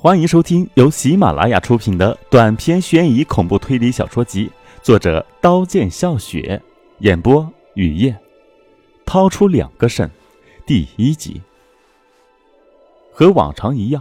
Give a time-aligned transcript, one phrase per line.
[0.00, 4.48] 欢迎收听由喜马拉雅出品的短篇悬疑恐怖推理小说集，
[4.80, 6.62] 作者刀剑笑雪，
[7.00, 8.16] 演播雨夜。
[9.04, 10.08] 掏出两个肾，
[10.64, 11.42] 第一集。
[13.10, 14.00] 和往常一样，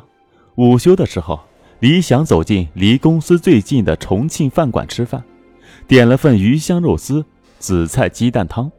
[0.53, 1.39] 午休的时候，
[1.79, 5.23] 李想走进离公司最近的重庆饭馆吃饭，
[5.87, 7.25] 点了份鱼香肉丝、
[7.57, 8.71] 紫菜鸡蛋汤。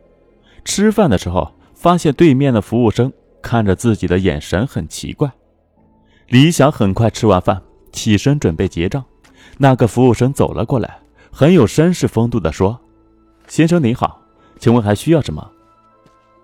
[0.65, 3.13] 吃饭的时候，发现对面的服务生
[3.43, 5.29] 看着自己的眼神很奇怪。
[6.29, 9.03] 李想很快吃完饭，起身准备结账。
[9.57, 10.99] 那个服务生走了过来，
[11.33, 12.79] 很有绅士风度地说
[13.49, 14.21] ：“先生您好，
[14.59, 15.51] 请问还需要什么？”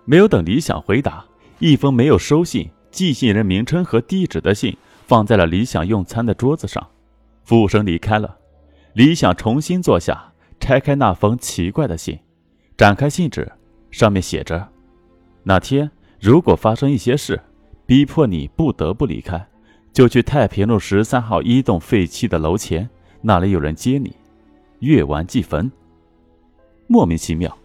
[0.03, 1.23] 没有等李想回答，
[1.59, 6.83] 一封没有收信、寄信人名称和地址的信放在了李想用餐的桌子上。
[7.43, 8.37] 服务生离开了，
[8.93, 12.17] 李想重新坐下，拆开那封奇怪的信，
[12.75, 13.51] 展开信纸，
[13.91, 14.67] 上面写着
[15.43, 17.39] ：“哪天如果发生一些事，
[17.85, 19.47] 逼迫你不得不离开。”
[19.95, 22.89] 就去太平路十三号一栋废弃的楼前，
[23.21, 24.13] 那里有人接你。
[24.79, 25.71] 阅完即焚。
[26.85, 27.57] 莫名其妙，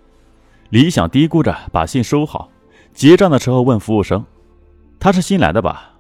[0.69, 2.48] 李想嘀咕着把信收好。
[2.95, 4.25] 结账的时候问服务生
[5.00, 5.97] ：“他是新来的吧？”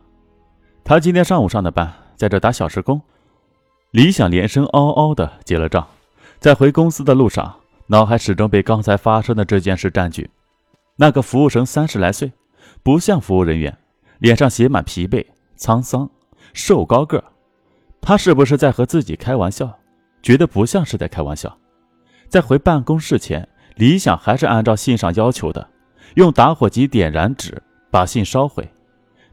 [0.84, 3.02] 他今天上午上的班，在这打小时工。
[3.90, 5.84] 李想连声嗷嗷的结了账，
[6.38, 7.56] 在回公司的路上，
[7.88, 10.30] 脑海始终被刚才发生的这件事占据。
[10.94, 12.32] 那个服务生三十来岁，
[12.84, 13.76] 不像服务人员，
[14.20, 15.26] 脸上写满疲惫、
[15.58, 16.08] 沧桑。
[16.52, 17.22] 瘦高个，
[18.00, 19.78] 他是不是在和自己开玩笑？
[20.22, 21.56] 觉得不像是在开玩笑。
[22.28, 25.68] 在回办公室前，李想还是按照信上要求的，
[26.14, 28.68] 用打火机点燃纸，把信烧毁。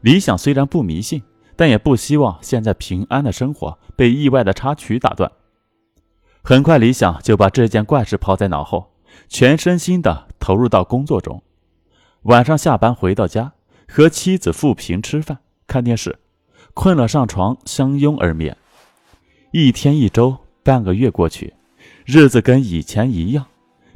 [0.00, 1.22] 李想虽然不迷信，
[1.56, 5.30] 但也不希望现在平安的生活被意外的插曲打断。
[6.42, 8.92] 很快，李想就把这件怪事抛在脑后，
[9.28, 11.42] 全身心的投入到工作中。
[12.22, 13.52] 晚上下班回到家，
[13.88, 16.18] 和妻子富平吃饭、看电视。
[16.78, 18.56] 困了，上床相拥而眠。
[19.50, 21.52] 一天一周，半个月过去，
[22.06, 23.44] 日子跟以前一样，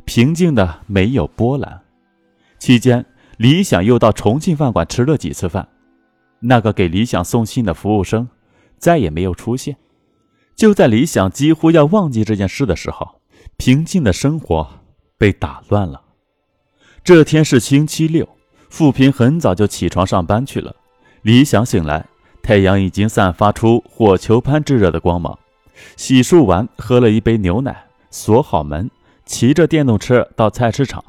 [0.04, 1.80] 平静的没有波澜。
[2.58, 3.06] 期间，
[3.36, 5.68] 李想又到重庆饭馆吃了几次饭。
[6.40, 8.28] 那个给李想送信的服务生
[8.78, 9.76] 再也没有出现。
[10.56, 13.20] 就在李想几乎要忘记这件事的时候，
[13.58, 14.68] 平静的生活
[15.16, 16.02] 被打乱了。
[17.04, 18.28] 这天是星期六，
[18.68, 20.74] 富平很早就起床上班去了。
[21.22, 22.04] 李想醒来。
[22.42, 25.38] 太阳已经散发出火球般炙热的光芒。
[25.96, 28.90] 洗漱完，喝了一杯牛奶，锁好门，
[29.24, 31.02] 骑着电动车到菜市场，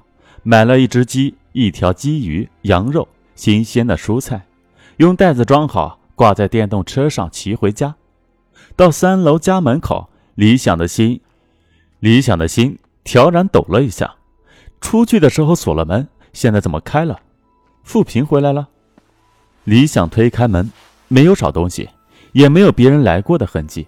[0.43, 4.45] 买了一只鸡、一条鲫鱼、羊肉、新鲜的蔬菜，
[4.97, 7.95] 用袋子装好，挂在电动车上骑回家。
[8.75, 11.19] 到三楼家门口，李想的心，
[11.99, 14.15] 李想的心悄然抖了一下。
[14.81, 17.19] 出去的时候锁了门，现在怎么开了？
[17.83, 18.69] 富平回来了。
[19.63, 20.71] 李想推开门。
[21.13, 21.87] 没有少东西，
[22.31, 23.87] 也没有别人来过的痕迹。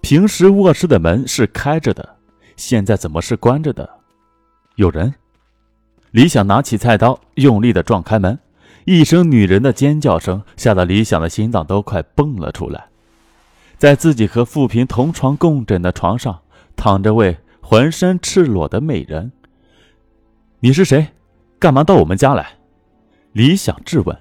[0.00, 2.16] 平时卧室的门是开着的，
[2.56, 3.88] 现在怎么是关着的？
[4.74, 5.14] 有人。
[6.10, 8.36] 李想拿起菜刀，用力的撞开门，
[8.86, 12.86] 一声女人的尖叫声吓得李想的心脏都快蹦了出来。
[13.78, 16.40] 在自己和富平同床共枕的床上，
[16.74, 19.30] 躺着位浑身赤裸的美人。
[20.58, 21.06] 你是谁？
[21.60, 22.54] 干嘛到我们家来？
[23.30, 24.18] 李想质问。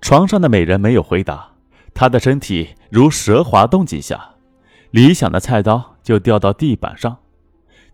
[0.00, 1.50] 床上的美人没有回答。
[1.94, 4.34] 他的身体如蛇滑动几下，
[4.90, 7.16] 理想的菜刀就掉到地板上，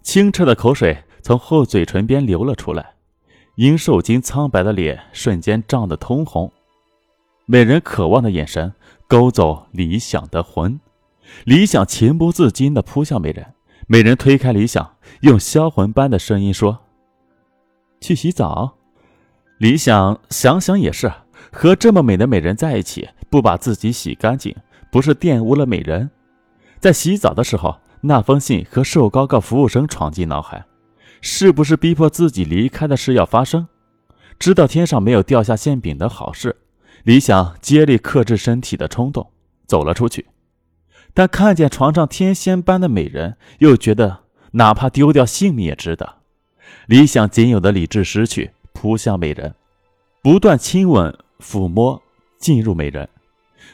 [0.03, 2.95] 清澈的口水从后嘴唇边流了出来，
[3.57, 6.51] 因受惊苍白的脸瞬间涨得通红。
[7.45, 8.73] 美人渴望的眼神
[9.07, 10.81] 勾走理想的魂，
[11.45, 13.55] 理想情不自禁地扑向美人，
[13.87, 16.79] 美人推开理想，用销魂般的声音说
[18.01, 18.77] ：“去洗澡。”
[19.59, 21.13] 理想想想也是。
[21.53, 24.55] 和这么美的美人在一起，不把自己洗干净，
[24.91, 26.11] 不是玷污了美人？
[26.79, 30.65] 在洗澡的时候，那封信和瘦高个服务生闯进脑海，
[31.21, 33.69] 是不是逼迫自己离开的事要发生？
[34.39, 36.57] 知道天上没有掉下馅饼的好事，
[37.03, 39.31] 李想竭力克制身体的冲动，
[39.67, 40.27] 走了出去。
[41.13, 44.21] 但看见床上天仙般的美人，又觉得
[44.53, 46.17] 哪怕丢掉性命也值得。
[46.87, 49.55] 李想仅有的理智失去，扑向美人，
[50.23, 51.15] 不断亲吻。
[51.41, 52.01] 抚摸
[52.39, 53.09] 进入美人，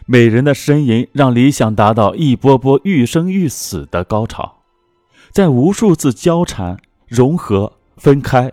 [0.06, 4.62] 美人的呻吟让理想达到一波波欲生欲死的高潮，
[5.30, 8.52] 在无数次交缠、融合、分开，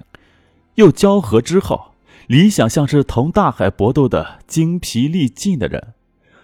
[0.75, 1.93] 又交合之后，
[2.27, 5.93] 理想像是同大海搏斗的精疲力尽的人，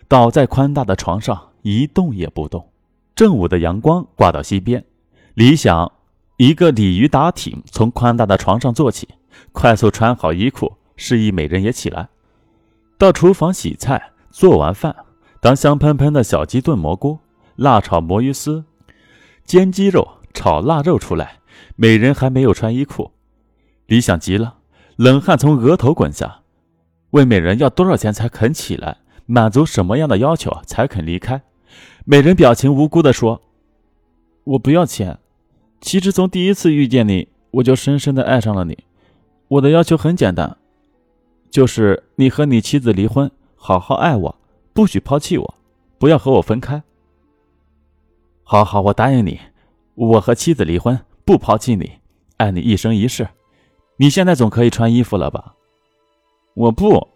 [0.07, 2.69] 倒在宽大的床上一动也不动。
[3.16, 4.86] 正午的阳光挂到西边，
[5.33, 5.92] 理想
[6.38, 9.10] 一个鲤鱼打挺，从宽大的床上坐起，
[9.51, 12.07] 快速穿好衣裤，示意美人也起来。
[13.00, 14.94] 到厨房洗菜，做完饭，
[15.40, 17.18] 当香喷喷的小鸡炖蘑菇、
[17.56, 18.66] 辣炒魔芋丝、
[19.46, 21.40] 煎鸡肉、炒腊肉出来，
[21.78, 23.12] 美人还没有穿衣裤。
[23.86, 24.56] 李想急了，
[24.98, 26.42] 冷汗从额头滚下，
[27.12, 31.42] 问美人要多少钱才肯起来，满足什么样的要求才肯离开。
[32.04, 33.42] 美人表情无辜地说
[34.44, 35.19] ：“我不要钱，
[35.80, 38.78] 其实从第一次遇见你，我就深深的爱上了你。
[39.48, 40.57] 我的要求很简单，
[41.50, 44.36] 就是你和你妻子离婚，好好爱我。”
[44.72, 45.56] 不许抛弃我，
[45.98, 46.81] 不要和我分开。
[48.44, 49.38] 好好，我答应你，
[49.96, 52.00] 我和妻子离婚，不抛弃你，
[52.38, 53.28] 爱你一生一世。
[53.98, 55.56] 你现在总可以穿衣服了吧？
[56.54, 57.10] 我不。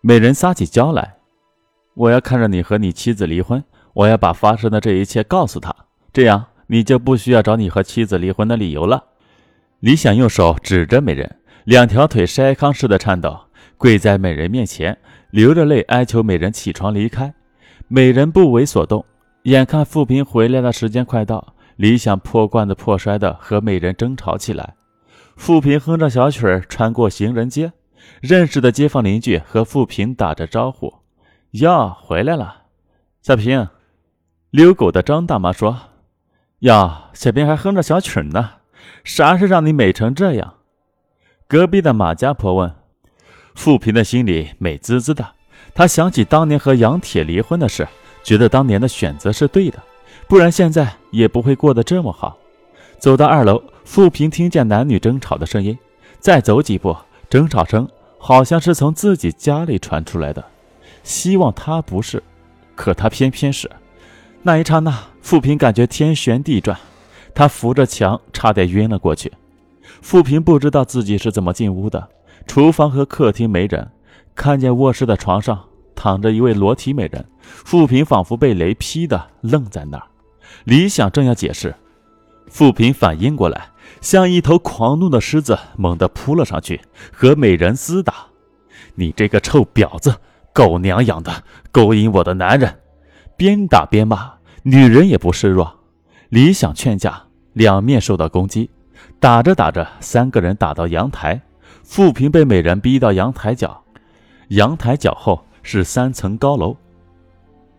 [0.00, 1.16] 美人撒起娇来，
[1.94, 5.74] 我要看着你和你妻子离婚，我要把发生的这一切告诉他，
[6.12, 9.02] 这样你就不需要找你和妻子离婚的理由了。
[9.80, 13.38] 李想用手指着美人，两条腿筛糠似的颤抖，
[13.76, 14.96] 跪在美人面前。
[15.28, 17.34] 流着泪哀求美人起床离开，
[17.88, 19.04] 美人不为所动。
[19.42, 24.76] 眼看富平回来的时间快到，李想破罐子破摔的和美人争吵起来。
[25.36, 27.70] 富平哼着小曲儿穿过行人街，
[28.22, 30.94] 认识的街坊邻居和富平打着招呼
[31.52, 32.62] ：“哟，回来了，
[33.20, 33.68] 小平。”
[34.48, 35.78] 遛狗的张大妈说
[36.60, 38.52] ：“哟，小平还哼着小曲儿呢，
[39.04, 40.54] 啥事让你美成这样？”
[41.48, 42.70] 隔壁的马家婆问。
[43.54, 45.26] 富平的心里美滋滋的，
[45.74, 47.88] 他想起当年和杨铁离婚的事，
[48.22, 49.82] 觉得当年的选择是对的，
[50.28, 52.36] 不然现在也不会过得这么好。
[52.98, 55.76] 走到二楼，富平听见男女争吵的声音，
[56.20, 56.94] 再走几步，
[57.30, 60.44] 争吵声好像是从自己家里传出来的。
[61.02, 62.22] 希望他不是，
[62.74, 63.70] 可他偏偏是。
[64.42, 66.78] 那一刹那，富平感觉天旋地转，
[67.34, 69.32] 他扶着墙，差点晕了过去。
[70.02, 72.08] 富平不知道自己是怎么进屋的。
[72.46, 73.90] 厨房和客厅没人，
[74.34, 75.64] 看见卧室的床上
[75.94, 77.24] 躺着一位裸体美人。
[77.40, 80.06] 富平仿佛被雷劈的愣在那儿。
[80.64, 81.74] 李想正要解释，
[82.48, 83.68] 富平反应过来，
[84.00, 86.80] 像一头狂怒的狮子，猛地扑了上去，
[87.12, 88.14] 和美人厮打。
[88.94, 90.14] 你这个臭婊子，
[90.52, 92.78] 狗娘养的，勾引我的男人！
[93.36, 94.32] 边打边骂，
[94.62, 95.80] 女人也不示弱。
[96.30, 98.70] 李想劝架，两面受到攻击，
[99.20, 101.40] 打着打着，三个人打到阳台。
[101.82, 103.82] 富平被美人逼到阳台角，
[104.48, 106.76] 阳台角后是三层高楼，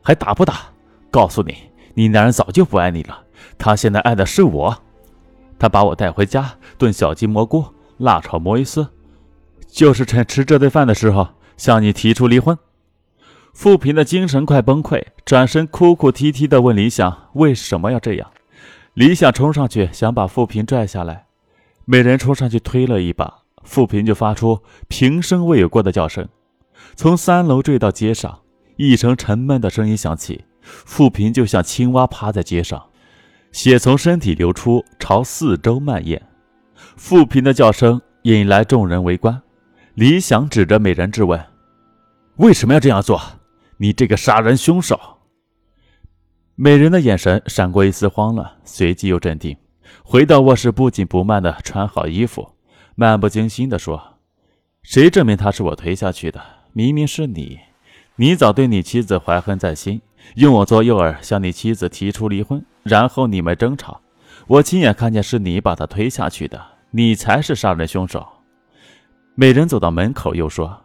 [0.01, 0.61] 还打不打？
[1.11, 1.55] 告诉你，
[1.93, 3.19] 你男人早就不爱你了，
[3.57, 4.77] 他现在爱的是我。
[5.57, 7.63] 他把我带回家炖小鸡蘑菇、
[7.97, 8.87] 辣炒魔芋丝，
[9.67, 12.57] 就是趁吃这顿饭的时候向你提出离婚。
[13.53, 18.31] 富平的精神快崩溃，转身哭哭啼啼地问李想为什么要这样。
[18.93, 21.25] 李想冲上去想把富平拽下来，
[21.91, 23.45] 美人冲上去推了一把。
[23.63, 26.29] 富平就发出平生未有过的叫声，
[26.95, 28.41] 从三楼坠到街上，
[28.77, 30.45] 一声沉闷的声音响起。
[30.61, 32.89] 富平就像青蛙趴在街上，
[33.51, 36.21] 血从身体流出，朝四周蔓延。
[36.95, 39.41] 富平的叫声引来众人围观。
[39.95, 41.43] 李想指着美人质问
[42.37, 43.19] ：“为什么要这样做？
[43.77, 44.99] 你这个杀人凶手！”
[46.55, 49.57] 美人的眼神闪过一丝慌乱，随即又镇定，
[50.03, 52.55] 回到卧室，不紧不慢地穿好衣服。
[52.95, 54.17] 漫不经心地说
[54.83, 56.41] ：“谁证明他是我推下去的？
[56.73, 57.59] 明明是你！
[58.17, 60.01] 你早对你妻子怀恨在心，
[60.35, 64.01] 用我做诱饵向你妻子提出离婚，然后你们争吵。
[64.47, 68.27] 我亲眼看见是你把他推下去的，你才是杀人凶手。”
[69.35, 70.81] 美人走到门口，又说：“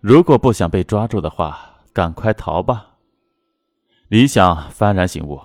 [0.00, 2.86] 如果不想被抓住的话，赶快逃吧。”
[4.06, 5.40] 李想幡然醒悟：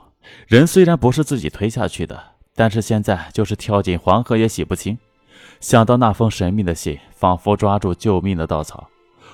[0.48, 4.98] 人虽然不是自己推下去的，但是现在就是跳进黄河也洗不清。
[5.60, 8.90] 想到那封神秘的信，仿佛抓住救命的稻草，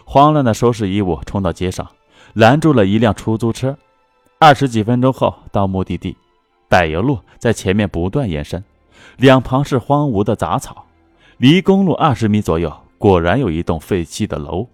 [0.05, 1.87] 慌乱的收拾衣物，冲到街上，
[2.33, 3.77] 拦住了一辆出租车。
[4.37, 6.15] 二十几分钟后到目的地，
[6.69, 8.63] 柏油路在前面不断延伸，
[9.17, 10.85] 两旁是荒芜的杂草。
[11.37, 14.67] 离公路二十米左右，果然有一栋废弃的楼。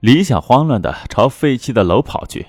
[0.00, 2.46] 李想慌乱地朝废弃的楼跑去，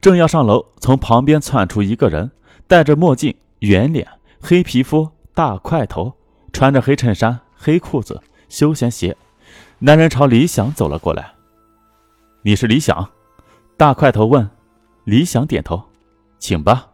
[0.00, 2.32] 正要上楼，从旁边窜出一个人，
[2.66, 4.06] 戴着墨镜，圆脸，
[4.40, 6.14] 黑皮肤，大块头，
[6.52, 7.38] 穿着黑衬衫。
[7.60, 9.16] 黑裤子，休闲鞋，
[9.80, 11.32] 男人朝李想走了过来。
[12.42, 13.10] 你是李想？
[13.76, 14.48] 大块头问。
[15.04, 15.82] 李想点头，
[16.38, 16.90] 请吧。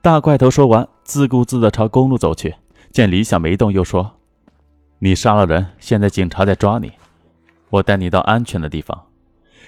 [0.00, 2.54] 大块头说完，自顾自地朝公路走去。
[2.92, 4.18] 见李想没动，又说
[5.00, 6.92] ：“你杀了人，现在警察在抓你，
[7.70, 9.06] 我带你到安全的地方。”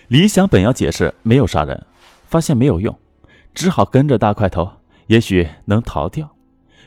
[0.07, 1.85] 李想本要解释没有杀人，
[2.27, 2.97] 发现没有用，
[3.55, 4.71] 只好跟着大块头，
[5.09, 6.31] 也许能逃掉，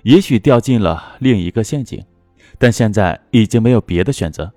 [0.04, 2.04] 也许掉进了另一个陷阱。
[2.58, 4.52] 但现在已经没有别的选择。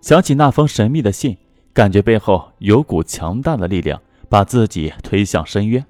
[0.00, 1.36] 想起那封神秘的信，
[1.72, 5.84] 感觉背后有股强大的力量把自己推向深渊。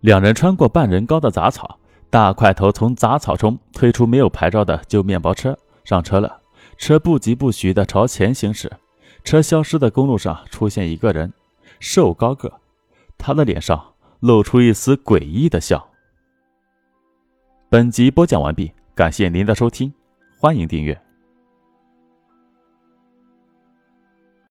[0.00, 1.78] 两人穿过半人高的杂草，
[2.10, 6.40] 大块头从杂草中推出没有牌照的旧面包车，上车了。
[6.76, 8.72] 车不疾不徐地朝前行驶，
[9.22, 11.32] 车消失的公路上出现一个人，
[11.78, 12.52] 瘦高个，
[13.16, 15.88] 他的脸上露出一丝诡异的笑。
[17.74, 19.92] 本集播讲完毕，感谢您的收听，
[20.38, 21.03] 欢迎订阅。